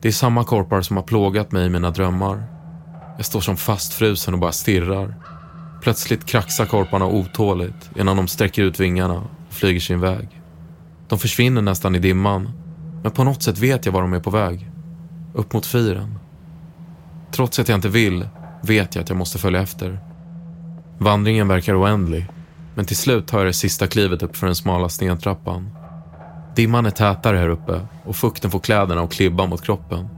Det 0.00 0.08
är 0.08 0.12
samma 0.12 0.44
korpar 0.44 0.82
som 0.82 0.96
har 0.96 1.04
plågat 1.04 1.52
mig 1.52 1.66
i 1.66 1.68
mina 1.68 1.90
drömmar. 1.90 2.42
Jag 3.16 3.26
står 3.26 3.40
som 3.40 3.56
fastfrusen 3.56 4.34
och 4.34 4.40
bara 4.40 4.52
stirrar. 4.52 5.14
Plötsligt 5.82 6.24
kraxar 6.24 6.66
korparna 6.66 7.06
otåligt 7.06 7.90
innan 7.98 8.16
de 8.16 8.28
sträcker 8.28 8.62
ut 8.62 8.80
vingarna 8.80 9.14
och 9.14 9.54
flyger 9.54 9.80
sin 9.80 10.00
väg. 10.00 10.40
De 11.08 11.18
försvinner 11.18 11.62
nästan 11.62 11.94
i 11.94 11.98
dimman, 11.98 12.50
men 13.02 13.12
på 13.12 13.24
något 13.24 13.42
sätt 13.42 13.58
vet 13.58 13.86
jag 13.86 13.92
var 13.92 14.02
de 14.02 14.12
är 14.12 14.20
på 14.20 14.30
väg. 14.30 14.70
Upp 15.34 15.52
mot 15.52 15.66
fyren. 15.66 16.18
Trots 17.32 17.58
att 17.58 17.68
jag 17.68 17.78
inte 17.78 17.88
vill 17.88 18.28
vet 18.66 18.94
jag 18.94 19.02
att 19.02 19.08
jag 19.08 19.18
måste 19.18 19.38
följa 19.38 19.62
efter. 19.62 19.98
Vandringen 20.98 21.48
verkar 21.48 21.82
oändlig, 21.82 22.26
men 22.74 22.84
till 22.84 22.96
slut 22.96 23.26
tar 23.26 23.38
jag 23.38 23.46
det 23.46 23.52
sista 23.52 23.86
klivet 23.86 24.22
upp 24.22 24.36
för 24.36 24.46
den 24.46 24.56
smala 24.56 24.88
stentrappan. 24.88 25.70
Dimman 26.56 26.86
är 26.86 26.90
tätare 26.90 27.36
här 27.36 27.48
uppe 27.48 27.80
och 28.04 28.16
fukten 28.16 28.50
får 28.50 28.60
kläderna 28.60 29.02
att 29.02 29.12
klibba 29.12 29.46
mot 29.46 29.62
kroppen. 29.62 30.08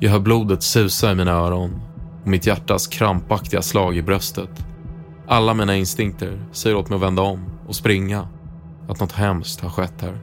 Jag 0.00 0.10
hör 0.10 0.18
blodet 0.18 0.62
susa 0.62 1.12
i 1.12 1.14
mina 1.14 1.32
öron 1.32 1.80
och 2.22 2.28
mitt 2.28 2.46
hjärtas 2.46 2.86
krampaktiga 2.86 3.62
slag 3.62 3.96
i 3.96 4.02
bröstet. 4.02 4.66
Alla 5.26 5.54
mina 5.54 5.76
instinkter 5.76 6.44
säger 6.52 6.76
åt 6.76 6.88
mig 6.88 6.96
att 6.96 7.02
vända 7.02 7.22
om 7.22 7.44
och 7.66 7.76
springa. 7.76 8.28
Att 8.88 9.00
något 9.00 9.12
hemskt 9.12 9.60
har 9.60 9.70
skett 9.70 10.02
här. 10.02 10.18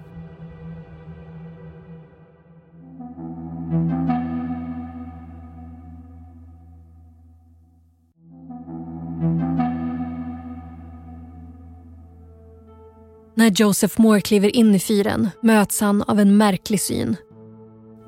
När 13.44 13.52
Joseph 13.56 14.02
Moore 14.02 14.22
kliver 14.22 14.56
in 14.56 14.76
i 14.76 14.80
fyren 14.80 15.30
möts 15.42 15.82
han 15.82 16.02
av 16.02 16.20
en 16.20 16.38
märklig 16.38 16.82
syn. 16.82 17.16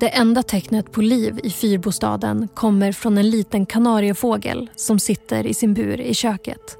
Det 0.00 0.08
enda 0.08 0.42
tecknet 0.42 0.92
på 0.92 1.00
liv 1.00 1.40
i 1.42 1.50
fyrbostaden 1.50 2.48
kommer 2.54 2.92
från 2.92 3.18
en 3.18 3.30
liten 3.30 3.66
kanariefågel 3.66 4.70
som 4.76 4.98
sitter 4.98 5.46
i 5.46 5.54
sin 5.54 5.74
bur 5.74 6.00
i 6.00 6.14
köket. 6.14 6.78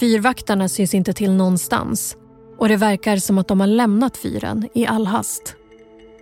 Fyrvaktarna 0.00 0.68
syns 0.68 0.94
inte 0.94 1.12
till 1.12 1.32
någonstans 1.32 2.16
och 2.58 2.68
det 2.68 2.76
verkar 2.76 3.16
som 3.16 3.38
att 3.38 3.48
de 3.48 3.60
har 3.60 3.66
lämnat 3.66 4.16
fyren 4.16 4.68
i 4.74 4.86
all 4.86 5.06
hast. 5.06 5.56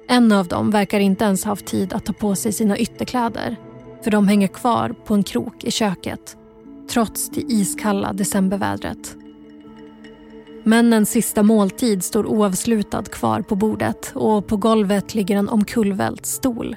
En 0.09 0.33
av 0.33 0.49
dem 0.49 0.71
verkar 0.71 1.01
inte 1.01 1.25
ens 1.25 1.45
ha 1.45 1.53
haft 1.53 1.67
tid 1.67 1.93
att 1.93 2.05
ta 2.05 2.13
på 2.13 2.35
sig 2.35 2.53
sina 2.53 2.79
ytterkläder 2.79 3.57
för 4.03 4.11
de 4.11 4.29
hänger 4.29 4.49
kvar 4.49 4.95
på 5.05 5.15
en 5.15 5.23
krok 5.23 5.65
i 5.65 5.71
köket 5.71 6.37
trots 6.91 7.31
det 7.31 7.41
iskalla 7.41 8.13
decembervädret. 8.13 9.17
Männens 10.67 11.11
sista 11.11 11.43
måltid 11.43 12.05
står 12.05 12.27
oavslutad 12.27 13.03
kvar 13.03 13.43
på 13.43 13.57
bordet 13.57 14.13
och 14.15 14.47
på 14.47 14.57
golvet 14.57 15.15
ligger 15.15 15.37
en 15.37 15.49
omkullvält 15.49 16.27
stol. 16.27 16.77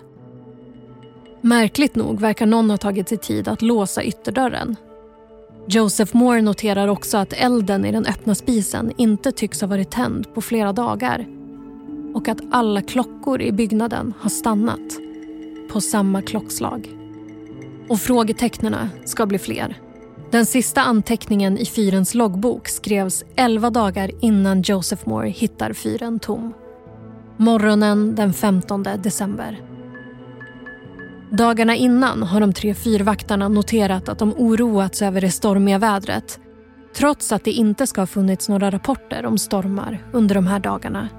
Märkligt 1.42 1.96
nog 1.96 2.20
verkar 2.20 2.46
någon 2.46 2.70
ha 2.70 2.78
tagit 2.78 3.10
sig 3.10 3.18
tid 3.18 3.48
att 3.48 3.62
låsa 3.62 4.04
ytterdörren. 4.04 4.76
Joseph 5.68 6.18
Moore 6.18 6.42
noterar 6.42 6.88
också 6.88 7.18
att 7.18 7.34
elden 7.34 7.86
i 7.86 7.92
den 7.92 8.06
öppna 8.06 8.36
spisen 8.36 8.92
inte 8.98 9.32
tycks 9.32 9.62
ha 9.62 9.68
varit 9.68 9.92
tänd 9.92 10.34
på 10.34 10.42
flera 10.42 10.74
dagar 10.74 11.26
och 12.14 12.28
att 12.28 12.42
alla 12.52 12.82
klockor 12.82 13.42
i 13.42 13.52
byggnaden 13.52 14.14
har 14.20 14.30
stannat 14.30 15.00
på 15.72 15.82
samma 15.82 16.22
klockslag. 16.22 16.90
Och 17.88 18.00
frågetecknen 18.00 18.76
ska 19.06 19.26
bli 19.26 19.40
fler. 19.40 19.89
Den 20.32 20.46
sista 20.46 20.82
anteckningen 20.82 21.58
i 21.58 21.66
fyrens 21.66 22.16
loggbok 22.16 22.68
skrevs 22.68 23.24
elva 23.36 23.70
dagar 23.70 24.12
innan 24.22 24.62
Joseph 24.62 25.10
Moore 25.10 25.30
hittar 25.30 25.74
fyren 25.74 26.20
tom. 26.20 26.54
Morgonen 27.38 28.16
den 28.16 28.34
15 28.34 28.84
december. 28.84 29.62
Dagarna 31.32 31.76
innan 31.76 32.24
har 32.24 32.40
de 32.40 32.54
tre 32.54 32.74
fyrvaktarna 32.74 33.48
noterat 33.48 34.10
att 34.10 34.20
de 34.20 34.34
oroats 34.38 35.02
över 35.02 35.22
det 35.22 35.32
stormiga 35.32 35.78
vädret 35.78 36.40
trots 36.96 37.32
att 37.32 37.44
det 37.44 37.52
inte 37.52 37.88
ska 37.88 38.02
ha 38.02 38.08
funnits 38.08 38.50
några 38.50 38.72
rapporter 38.72 39.26
om 39.26 39.38
stormar 39.38 40.06
under 40.14 40.36
de 40.36 40.48
här 40.48 40.60
dagarna. 40.60 41.10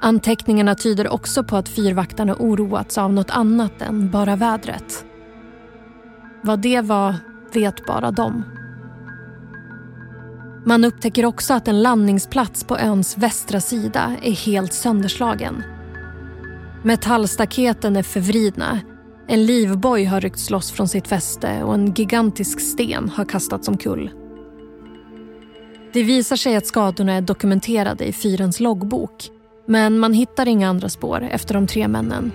Anteckningarna 0.00 0.74
tyder 0.74 1.08
också 1.08 1.44
på 1.44 1.56
att 1.56 1.68
fyrvaktarna 1.68 2.36
oroats 2.38 2.98
av 2.98 3.12
något 3.12 3.30
annat 3.30 3.82
än 3.82 4.10
bara 4.10 4.36
vädret. 4.36 5.04
Vad 6.42 6.58
det 6.58 6.80
var 6.80 7.14
vet 7.56 7.86
bara 7.86 8.10
de. 8.10 8.44
Man 10.66 10.84
upptäcker 10.84 11.24
också 11.24 11.54
att 11.54 11.68
en 11.68 11.82
landningsplats 11.82 12.64
på 12.64 12.78
öns 12.78 13.18
västra 13.18 13.60
sida 13.60 14.16
är 14.22 14.32
helt 14.32 14.72
sönderslagen. 14.72 15.62
Metallstaketen 16.82 17.96
är 17.96 18.02
förvridna 18.02 18.80
En 19.28 19.46
livboj 19.46 20.04
har 20.04 20.20
ryckts 20.20 20.50
loss 20.50 20.72
från 20.72 20.88
sitt 20.88 21.08
fäste 21.08 21.62
och 21.62 21.74
en 21.74 21.94
gigantisk 21.94 22.60
sten 22.60 23.08
har 23.08 23.24
kastats 23.24 23.68
omkull. 23.68 24.10
Det 25.92 26.02
visar 26.02 26.36
sig 26.36 26.56
att 26.56 26.66
skadorna 26.66 27.12
är 27.12 27.20
dokumenterade 27.20 28.04
i 28.04 28.12
fyrens 28.12 28.60
loggbok 28.60 29.30
men 29.66 29.98
man 29.98 30.12
hittar 30.12 30.48
inga 30.48 30.68
andra 30.68 30.88
spår 30.88 31.28
efter 31.30 31.54
de 31.54 31.66
tre 31.66 31.88
männen. 31.88 32.32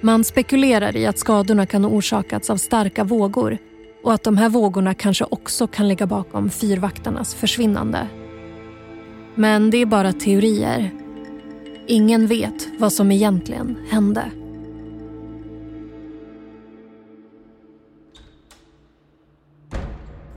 Man 0.00 0.24
spekulerar 0.24 0.96
i 0.96 1.06
att 1.06 1.18
skadorna 1.18 1.66
kan 1.66 1.84
ha 1.84 1.90
orsakats 1.90 2.50
av 2.50 2.56
starka 2.56 3.04
vågor 3.04 3.58
och 4.02 4.12
att 4.12 4.24
de 4.24 4.36
här 4.36 4.48
vågorna 4.48 4.94
kanske 4.94 5.24
också 5.24 5.66
kan 5.66 5.88
ligga 5.88 6.06
bakom 6.06 6.50
fyrvaktarnas 6.50 7.34
försvinnande. 7.34 8.08
Men 9.34 9.70
det 9.70 9.76
är 9.76 9.86
bara 9.86 10.12
teorier. 10.12 10.90
Ingen 11.86 12.26
vet 12.26 12.68
vad 12.78 12.92
som 12.92 13.12
egentligen 13.12 13.76
hände. 13.90 14.30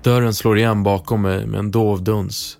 Dörren 0.03 0.33
slår 0.33 0.57
igen 0.57 0.83
bakom 0.83 1.21
mig 1.21 1.47
med 1.47 1.59
en 1.59 1.71
dov 1.71 2.03
duns. 2.03 2.57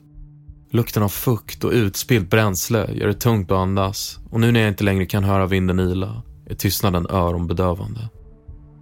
Lukten 0.72 1.04
av 1.04 1.10
fukt 1.10 1.64
och 1.64 1.72
utspillt 1.72 2.30
bränsle 2.30 2.90
gör 2.94 3.08
det 3.08 3.14
tungt 3.14 3.52
att 3.52 3.58
andas 3.58 4.20
och 4.32 4.40
nu 4.40 4.52
när 4.52 4.60
jag 4.60 4.70
inte 4.70 4.84
längre 4.84 5.06
kan 5.06 5.24
höra 5.24 5.46
vinden 5.46 5.80
ila 5.80 6.22
är 6.50 6.56
tystnaden 6.56 7.08
öronbedövande. 7.10 8.10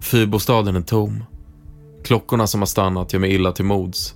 Fyrbostaden 0.02 0.76
är 0.76 0.82
tom. 0.82 1.24
Klockorna 2.04 2.48
som 2.48 2.62
har 2.62 2.66
stannat 2.66 3.14
gör 3.14 3.20
mig 3.20 3.34
illa 3.34 3.52
till 3.52 3.66
mods. 3.66 4.16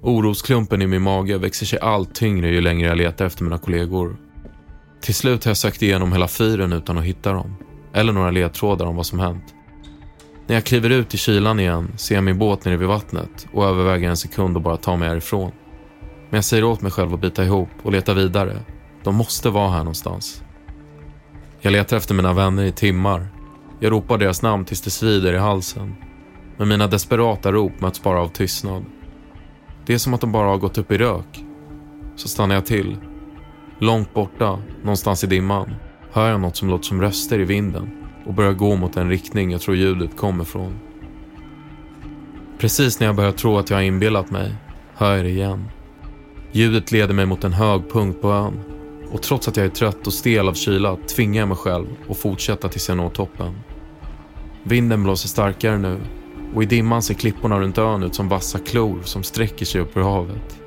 Orosklumpen 0.00 0.82
i 0.82 0.86
min 0.86 1.02
mage 1.02 1.38
växer 1.38 1.66
sig 1.66 1.78
allt 1.78 2.14
tyngre 2.14 2.48
ju 2.48 2.60
längre 2.60 2.88
jag 2.88 2.98
letar 2.98 3.26
efter 3.26 3.44
mina 3.44 3.58
kollegor. 3.58 4.16
Till 5.00 5.14
slut 5.14 5.44
har 5.44 5.50
jag 5.50 5.56
sökt 5.56 5.82
igenom 5.82 6.12
hela 6.12 6.28
fyren 6.28 6.72
utan 6.72 6.98
att 6.98 7.04
hitta 7.04 7.32
dem. 7.32 7.56
Eller 7.92 8.12
några 8.12 8.30
ledtrådar 8.30 8.86
om 8.86 8.96
vad 8.96 9.06
som 9.06 9.18
hänt. 9.18 9.54
När 10.46 10.54
jag 10.54 10.64
kliver 10.64 10.90
ut 10.90 11.14
i 11.14 11.16
kylan 11.16 11.60
igen 11.60 11.92
ser 11.96 12.14
jag 12.14 12.24
min 12.24 12.38
båt 12.38 12.64
nere 12.64 12.76
vid 12.76 12.88
vattnet 12.88 13.46
och 13.52 13.64
överväger 13.64 14.08
en 14.08 14.16
sekund 14.16 14.56
att 14.56 14.62
bara 14.62 14.76
ta 14.76 14.96
mig 14.96 15.08
härifrån. 15.08 15.52
Men 16.00 16.36
jag 16.36 16.44
säger 16.44 16.64
åt 16.64 16.80
mig 16.80 16.92
själv 16.92 17.14
att 17.14 17.20
bita 17.20 17.44
ihop 17.44 17.68
och 17.82 17.92
leta 17.92 18.14
vidare. 18.14 18.58
De 19.02 19.14
måste 19.14 19.50
vara 19.50 19.70
här 19.70 19.78
någonstans. 19.78 20.42
Jag 21.60 21.70
letar 21.70 21.96
efter 21.96 22.14
mina 22.14 22.32
vänner 22.32 22.64
i 22.64 22.72
timmar. 22.72 23.28
Jag 23.80 23.92
ropar 23.92 24.18
deras 24.18 24.42
namn 24.42 24.64
tills 24.64 24.80
det 24.80 24.90
svider 24.90 25.32
i 25.32 25.38
halsen. 25.38 25.94
Men 26.56 26.68
mina 26.68 26.86
desperata 26.86 27.52
rop 27.52 27.80
möts 27.80 28.02
bara 28.02 28.20
av 28.20 28.28
tystnad. 28.28 28.84
Det 29.86 29.94
är 29.94 29.98
som 29.98 30.14
att 30.14 30.20
de 30.20 30.32
bara 30.32 30.48
har 30.48 30.58
gått 30.58 30.78
upp 30.78 30.92
i 30.92 30.98
rök. 30.98 31.44
Så 32.16 32.28
stannar 32.28 32.54
jag 32.54 32.66
till. 32.66 32.96
Långt 33.78 34.14
borta, 34.14 34.58
någonstans 34.82 35.24
i 35.24 35.26
dimman, 35.26 35.74
hör 36.12 36.30
jag 36.30 36.40
något 36.40 36.56
som 36.56 36.68
låter 36.68 36.84
som 36.84 37.00
röster 37.00 37.38
i 37.38 37.44
vinden 37.44 37.90
och 38.26 38.34
börjar 38.34 38.52
gå 38.52 38.76
mot 38.76 38.92
den 38.92 39.08
riktning 39.08 39.50
jag 39.50 39.60
tror 39.60 39.76
ljudet 39.76 40.16
kommer 40.16 40.44
från. 40.44 40.78
Precis 42.58 43.00
när 43.00 43.06
jag 43.06 43.16
börjar 43.16 43.32
tro 43.32 43.58
att 43.58 43.70
jag 43.70 43.76
har 43.76 43.82
inbillat 43.82 44.30
mig 44.30 44.54
hör 44.94 45.16
jag 45.16 45.24
det 45.24 45.30
igen. 45.30 45.68
Ljudet 46.52 46.92
leder 46.92 47.14
mig 47.14 47.26
mot 47.26 47.44
en 47.44 47.52
hög 47.52 47.90
punkt 47.92 48.20
på 48.20 48.32
ön 48.32 48.60
och 49.10 49.22
trots 49.22 49.48
att 49.48 49.56
jag 49.56 49.66
är 49.66 49.70
trött 49.70 50.06
och 50.06 50.12
stel 50.12 50.48
av 50.48 50.54
kyla 50.54 50.96
tvingar 50.96 51.40
jag 51.42 51.48
mig 51.48 51.56
själv 51.56 51.86
att 52.10 52.16
fortsätta 52.16 52.68
tills 52.68 52.88
jag 52.88 52.96
når 52.96 53.10
toppen. 53.10 53.54
Vinden 54.62 55.02
blåser 55.02 55.28
starkare 55.28 55.78
nu 55.78 56.00
och 56.54 56.62
i 56.62 56.66
dimman 56.66 57.02
ser 57.02 57.14
klipporna 57.14 57.60
runt 57.60 57.78
ön 57.78 58.02
ut 58.02 58.14
som 58.14 58.28
vassa 58.28 58.58
klor 58.58 59.00
som 59.04 59.22
sträcker 59.22 59.66
sig 59.66 59.80
upp 59.80 59.96
ur 59.96 60.02
havet. 60.02 60.60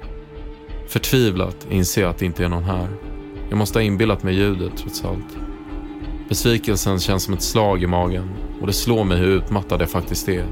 Förtvivlat 0.87 1.67
inser 1.69 2.01
jag 2.01 2.09
att 2.09 2.17
det 2.17 2.25
inte 2.25 2.45
är 2.45 2.49
någon 2.49 2.63
här. 2.63 2.87
Jag 3.49 3.57
måste 3.57 3.79
ha 3.79 3.83
inbillat 3.83 4.23
mig 4.23 4.35
ljudet 4.35 4.77
trots 4.77 5.05
allt. 5.05 5.37
Besvikelsen 6.29 6.99
känns 6.99 7.23
som 7.23 7.33
ett 7.33 7.41
slag 7.41 7.83
i 7.83 7.87
magen 7.87 8.29
och 8.61 8.67
det 8.67 8.73
slår 8.73 9.03
mig 9.03 9.17
hur 9.17 9.27
utmattad 9.27 9.81
jag 9.81 9.89
faktiskt 9.89 10.29
är. 10.29 10.45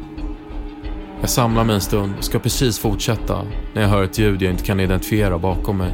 Jag 1.21 1.30
samlar 1.30 1.63
mig 1.63 1.76
en 1.76 1.82
stund 1.82 2.13
och 2.17 2.24
ska 2.24 2.39
precis 2.39 2.80
fortsätta 2.80 3.41
när 3.74 3.82
jag 3.82 3.89
hör 3.89 4.04
ett 4.04 4.19
ljud 4.19 4.41
jag 4.41 4.52
inte 4.52 4.63
kan 4.63 4.80
identifiera 4.80 5.38
bakom 5.38 5.78
mig. 5.78 5.91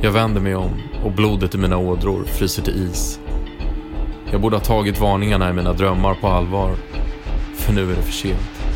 Jag 0.00 0.10
vänder 0.10 0.40
mig 0.40 0.54
om 0.54 0.70
och 1.04 1.12
blodet 1.12 1.54
i 1.54 1.58
mina 1.58 1.78
ådror 1.78 2.24
fryser 2.24 2.62
till 2.62 2.88
is. 2.90 3.20
Jag 4.32 4.40
borde 4.40 4.56
ha 4.56 4.64
tagit 4.64 5.00
varningarna 5.00 5.50
i 5.50 5.52
mina 5.52 5.72
drömmar 5.72 6.14
på 6.14 6.28
allvar. 6.28 6.76
För 7.54 7.72
nu 7.72 7.92
är 7.92 7.96
det 7.96 8.02
för 8.02 8.12
sent. 8.12 8.67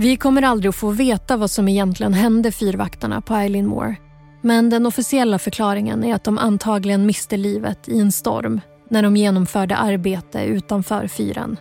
Vi 0.00 0.16
kommer 0.16 0.42
aldrig 0.42 0.68
att 0.68 0.76
få 0.76 0.90
veta 0.90 1.36
vad 1.36 1.50
som 1.50 1.68
egentligen 1.68 2.14
hände 2.14 2.52
fyrvaktarna 2.52 3.20
på 3.20 3.34
Eileen 3.34 3.66
Moore. 3.66 3.96
Men 4.42 4.70
den 4.70 4.86
officiella 4.86 5.38
förklaringen 5.38 6.04
är 6.04 6.14
att 6.14 6.24
de 6.24 6.38
antagligen 6.38 7.06
miste 7.06 7.36
livet 7.36 7.88
i 7.88 8.00
en 8.00 8.12
storm 8.12 8.60
när 8.88 9.02
de 9.02 9.16
genomförde 9.16 9.76
arbete 9.76 10.44
utanför 10.44 11.06
fyren. 11.06 11.56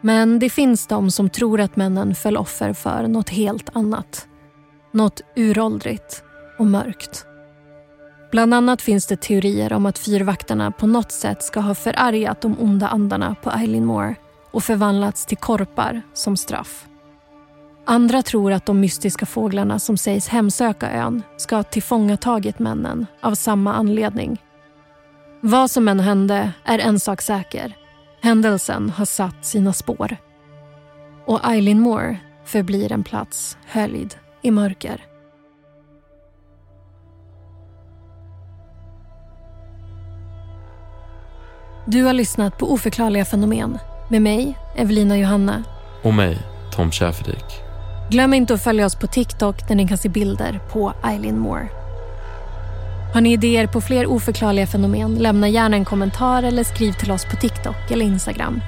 Men 0.00 0.38
det 0.38 0.50
finns 0.50 0.86
de 0.86 1.10
som 1.10 1.30
tror 1.30 1.60
att 1.60 1.76
männen 1.76 2.14
föll 2.14 2.36
offer 2.36 2.72
för 2.72 3.06
något 3.08 3.30
helt 3.30 3.76
annat. 3.76 4.28
Något 4.92 5.20
uråldrigt 5.36 6.22
och 6.58 6.66
mörkt. 6.66 7.26
Bland 8.32 8.54
annat 8.54 8.82
finns 8.82 9.06
det 9.06 9.20
teorier 9.20 9.72
om 9.72 9.86
att 9.86 9.98
fyrvaktarna 9.98 10.70
på 10.70 10.86
något 10.86 11.12
sätt 11.12 11.42
ska 11.42 11.60
ha 11.60 11.74
förargat 11.74 12.40
de 12.40 12.58
onda 12.60 12.88
andarna 12.88 13.34
på 13.42 13.50
Eileen 13.50 13.84
Moore 13.84 14.14
och 14.50 14.64
förvandlats 14.64 15.26
till 15.26 15.36
korpar 15.36 16.02
som 16.14 16.36
straff. 16.36 16.86
Andra 17.88 18.22
tror 18.22 18.52
att 18.52 18.66
de 18.66 18.80
mystiska 18.80 19.26
fåglarna 19.26 19.78
som 19.78 19.96
sägs 19.96 20.28
hemsöka 20.28 20.90
ön 20.90 21.22
ska 21.36 21.56
ha 21.56 21.62
tillfångatagit 21.62 22.58
männen 22.58 23.06
av 23.20 23.34
samma 23.34 23.74
anledning. 23.74 24.42
Vad 25.40 25.70
som 25.70 25.88
än 25.88 26.00
hände 26.00 26.52
är 26.64 26.78
en 26.78 27.00
sak 27.00 27.22
säker. 27.22 27.76
Händelsen 28.22 28.90
har 28.90 29.04
satt 29.04 29.46
sina 29.46 29.72
spår. 29.72 30.16
Och 31.26 31.44
Eileen 31.44 31.80
Moore 31.80 32.18
förblir 32.44 32.92
en 32.92 33.04
plats 33.04 33.58
höljd 33.66 34.14
i 34.42 34.50
mörker. 34.50 35.04
Du 41.86 42.04
har 42.04 42.12
lyssnat 42.12 42.58
på 42.58 42.72
Oförklarliga 42.72 43.24
fenomen 43.24 43.78
med 44.10 44.22
mig, 44.22 44.58
Evelina 44.76 45.18
Johanna. 45.18 45.64
Och 46.02 46.14
mig, 46.14 46.38
Tom 46.72 46.92
Schäferdik. 46.92 47.65
Glöm 48.10 48.34
inte 48.34 48.54
att 48.54 48.62
följa 48.62 48.86
oss 48.86 48.94
på 48.94 49.06
TikTok 49.06 49.68
där 49.68 49.74
ni 49.74 49.88
kan 49.88 49.98
se 49.98 50.08
bilder 50.08 50.60
på 50.72 50.92
Eileen 51.04 51.38
Moore. 51.38 51.68
Har 53.14 53.20
ni 53.20 53.32
idéer 53.32 53.66
på 53.66 53.80
fler 53.80 54.06
oförklarliga 54.06 54.66
fenomen? 54.66 55.14
Lämna 55.14 55.48
gärna 55.48 55.76
en 55.76 55.84
kommentar 55.84 56.42
eller 56.42 56.64
skriv 56.64 56.92
till 56.92 57.10
oss 57.10 57.24
på 57.24 57.36
TikTok 57.36 57.90
eller 57.90 58.04
Instagram. 58.04 58.60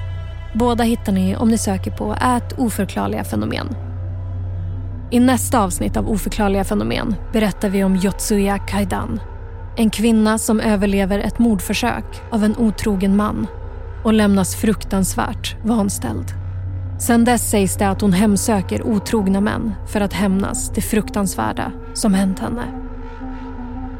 Båda 0.53 0.83
hittar 0.83 1.11
ni 1.11 1.35
om 1.35 1.49
ni 1.49 1.57
söker 1.57 1.91
på 1.91 2.13
ät 2.13 2.59
oförklarliga 2.59 3.23
fenomen. 3.23 3.75
I 5.11 5.19
nästa 5.19 5.59
avsnitt 5.59 5.97
av 5.97 6.09
Oförklarliga 6.09 6.63
fenomen 6.63 7.15
berättar 7.33 7.69
vi 7.69 7.83
om 7.83 7.95
Yotsuya 7.95 8.57
Kaidan. 8.57 9.19
En 9.77 9.89
kvinna 9.89 10.37
som 10.37 10.59
överlever 10.59 11.19
ett 11.19 11.39
mordförsök 11.39 12.21
av 12.31 12.43
en 12.43 12.57
otrogen 12.57 13.15
man 13.15 13.47
och 14.03 14.13
lämnas 14.13 14.55
fruktansvärt 14.55 15.55
vanställd. 15.65 16.25
Sen 16.99 17.25
dess 17.25 17.49
sägs 17.49 17.77
det 17.77 17.89
att 17.89 18.01
hon 18.01 18.13
hemsöker 18.13 18.87
otrogna 18.87 19.41
män 19.41 19.73
för 19.87 20.01
att 20.01 20.13
hämnas 20.13 20.69
det 20.69 20.81
fruktansvärda 20.81 21.71
som 21.93 22.13
hänt 22.13 22.39
henne. 22.39 22.63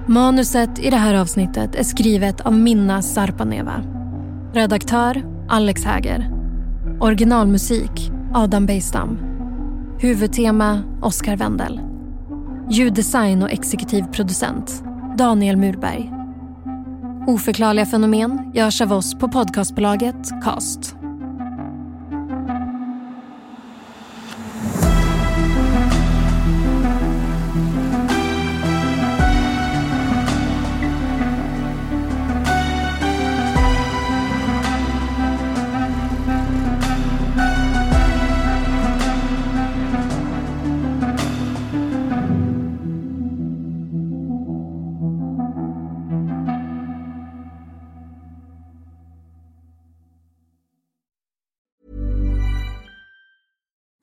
Manuset 0.05 0.79
i 0.79 0.89
det 0.89 0.97
här 0.97 1.13
avsnittet 1.13 1.75
är 1.75 1.83
skrivet 1.83 2.41
av 2.41 2.53
Minna 2.53 3.01
Sarpaneva. 3.01 3.83
Redaktör 4.53 5.23
Alex 5.49 5.83
Häger. 5.83 6.31
Originalmusik 6.99 8.11
Adam 8.33 8.65
Bejstam. 8.65 9.19
Huvudtema 9.99 10.81
Oscar 11.01 11.35
Wendel. 11.35 11.81
Ljuddesign 12.69 13.43
och 13.43 13.51
exekutiv 13.51 14.03
producent 14.03 14.83
Daniel 15.17 15.57
Murberg. 15.57 16.11
Oförklarliga 17.27 17.85
fenomen 17.85 18.51
görs 18.53 18.81
av 18.81 18.93
oss 18.93 19.19
på 19.19 19.27
podcastbolaget 19.27 20.43
Cast. 20.43 20.98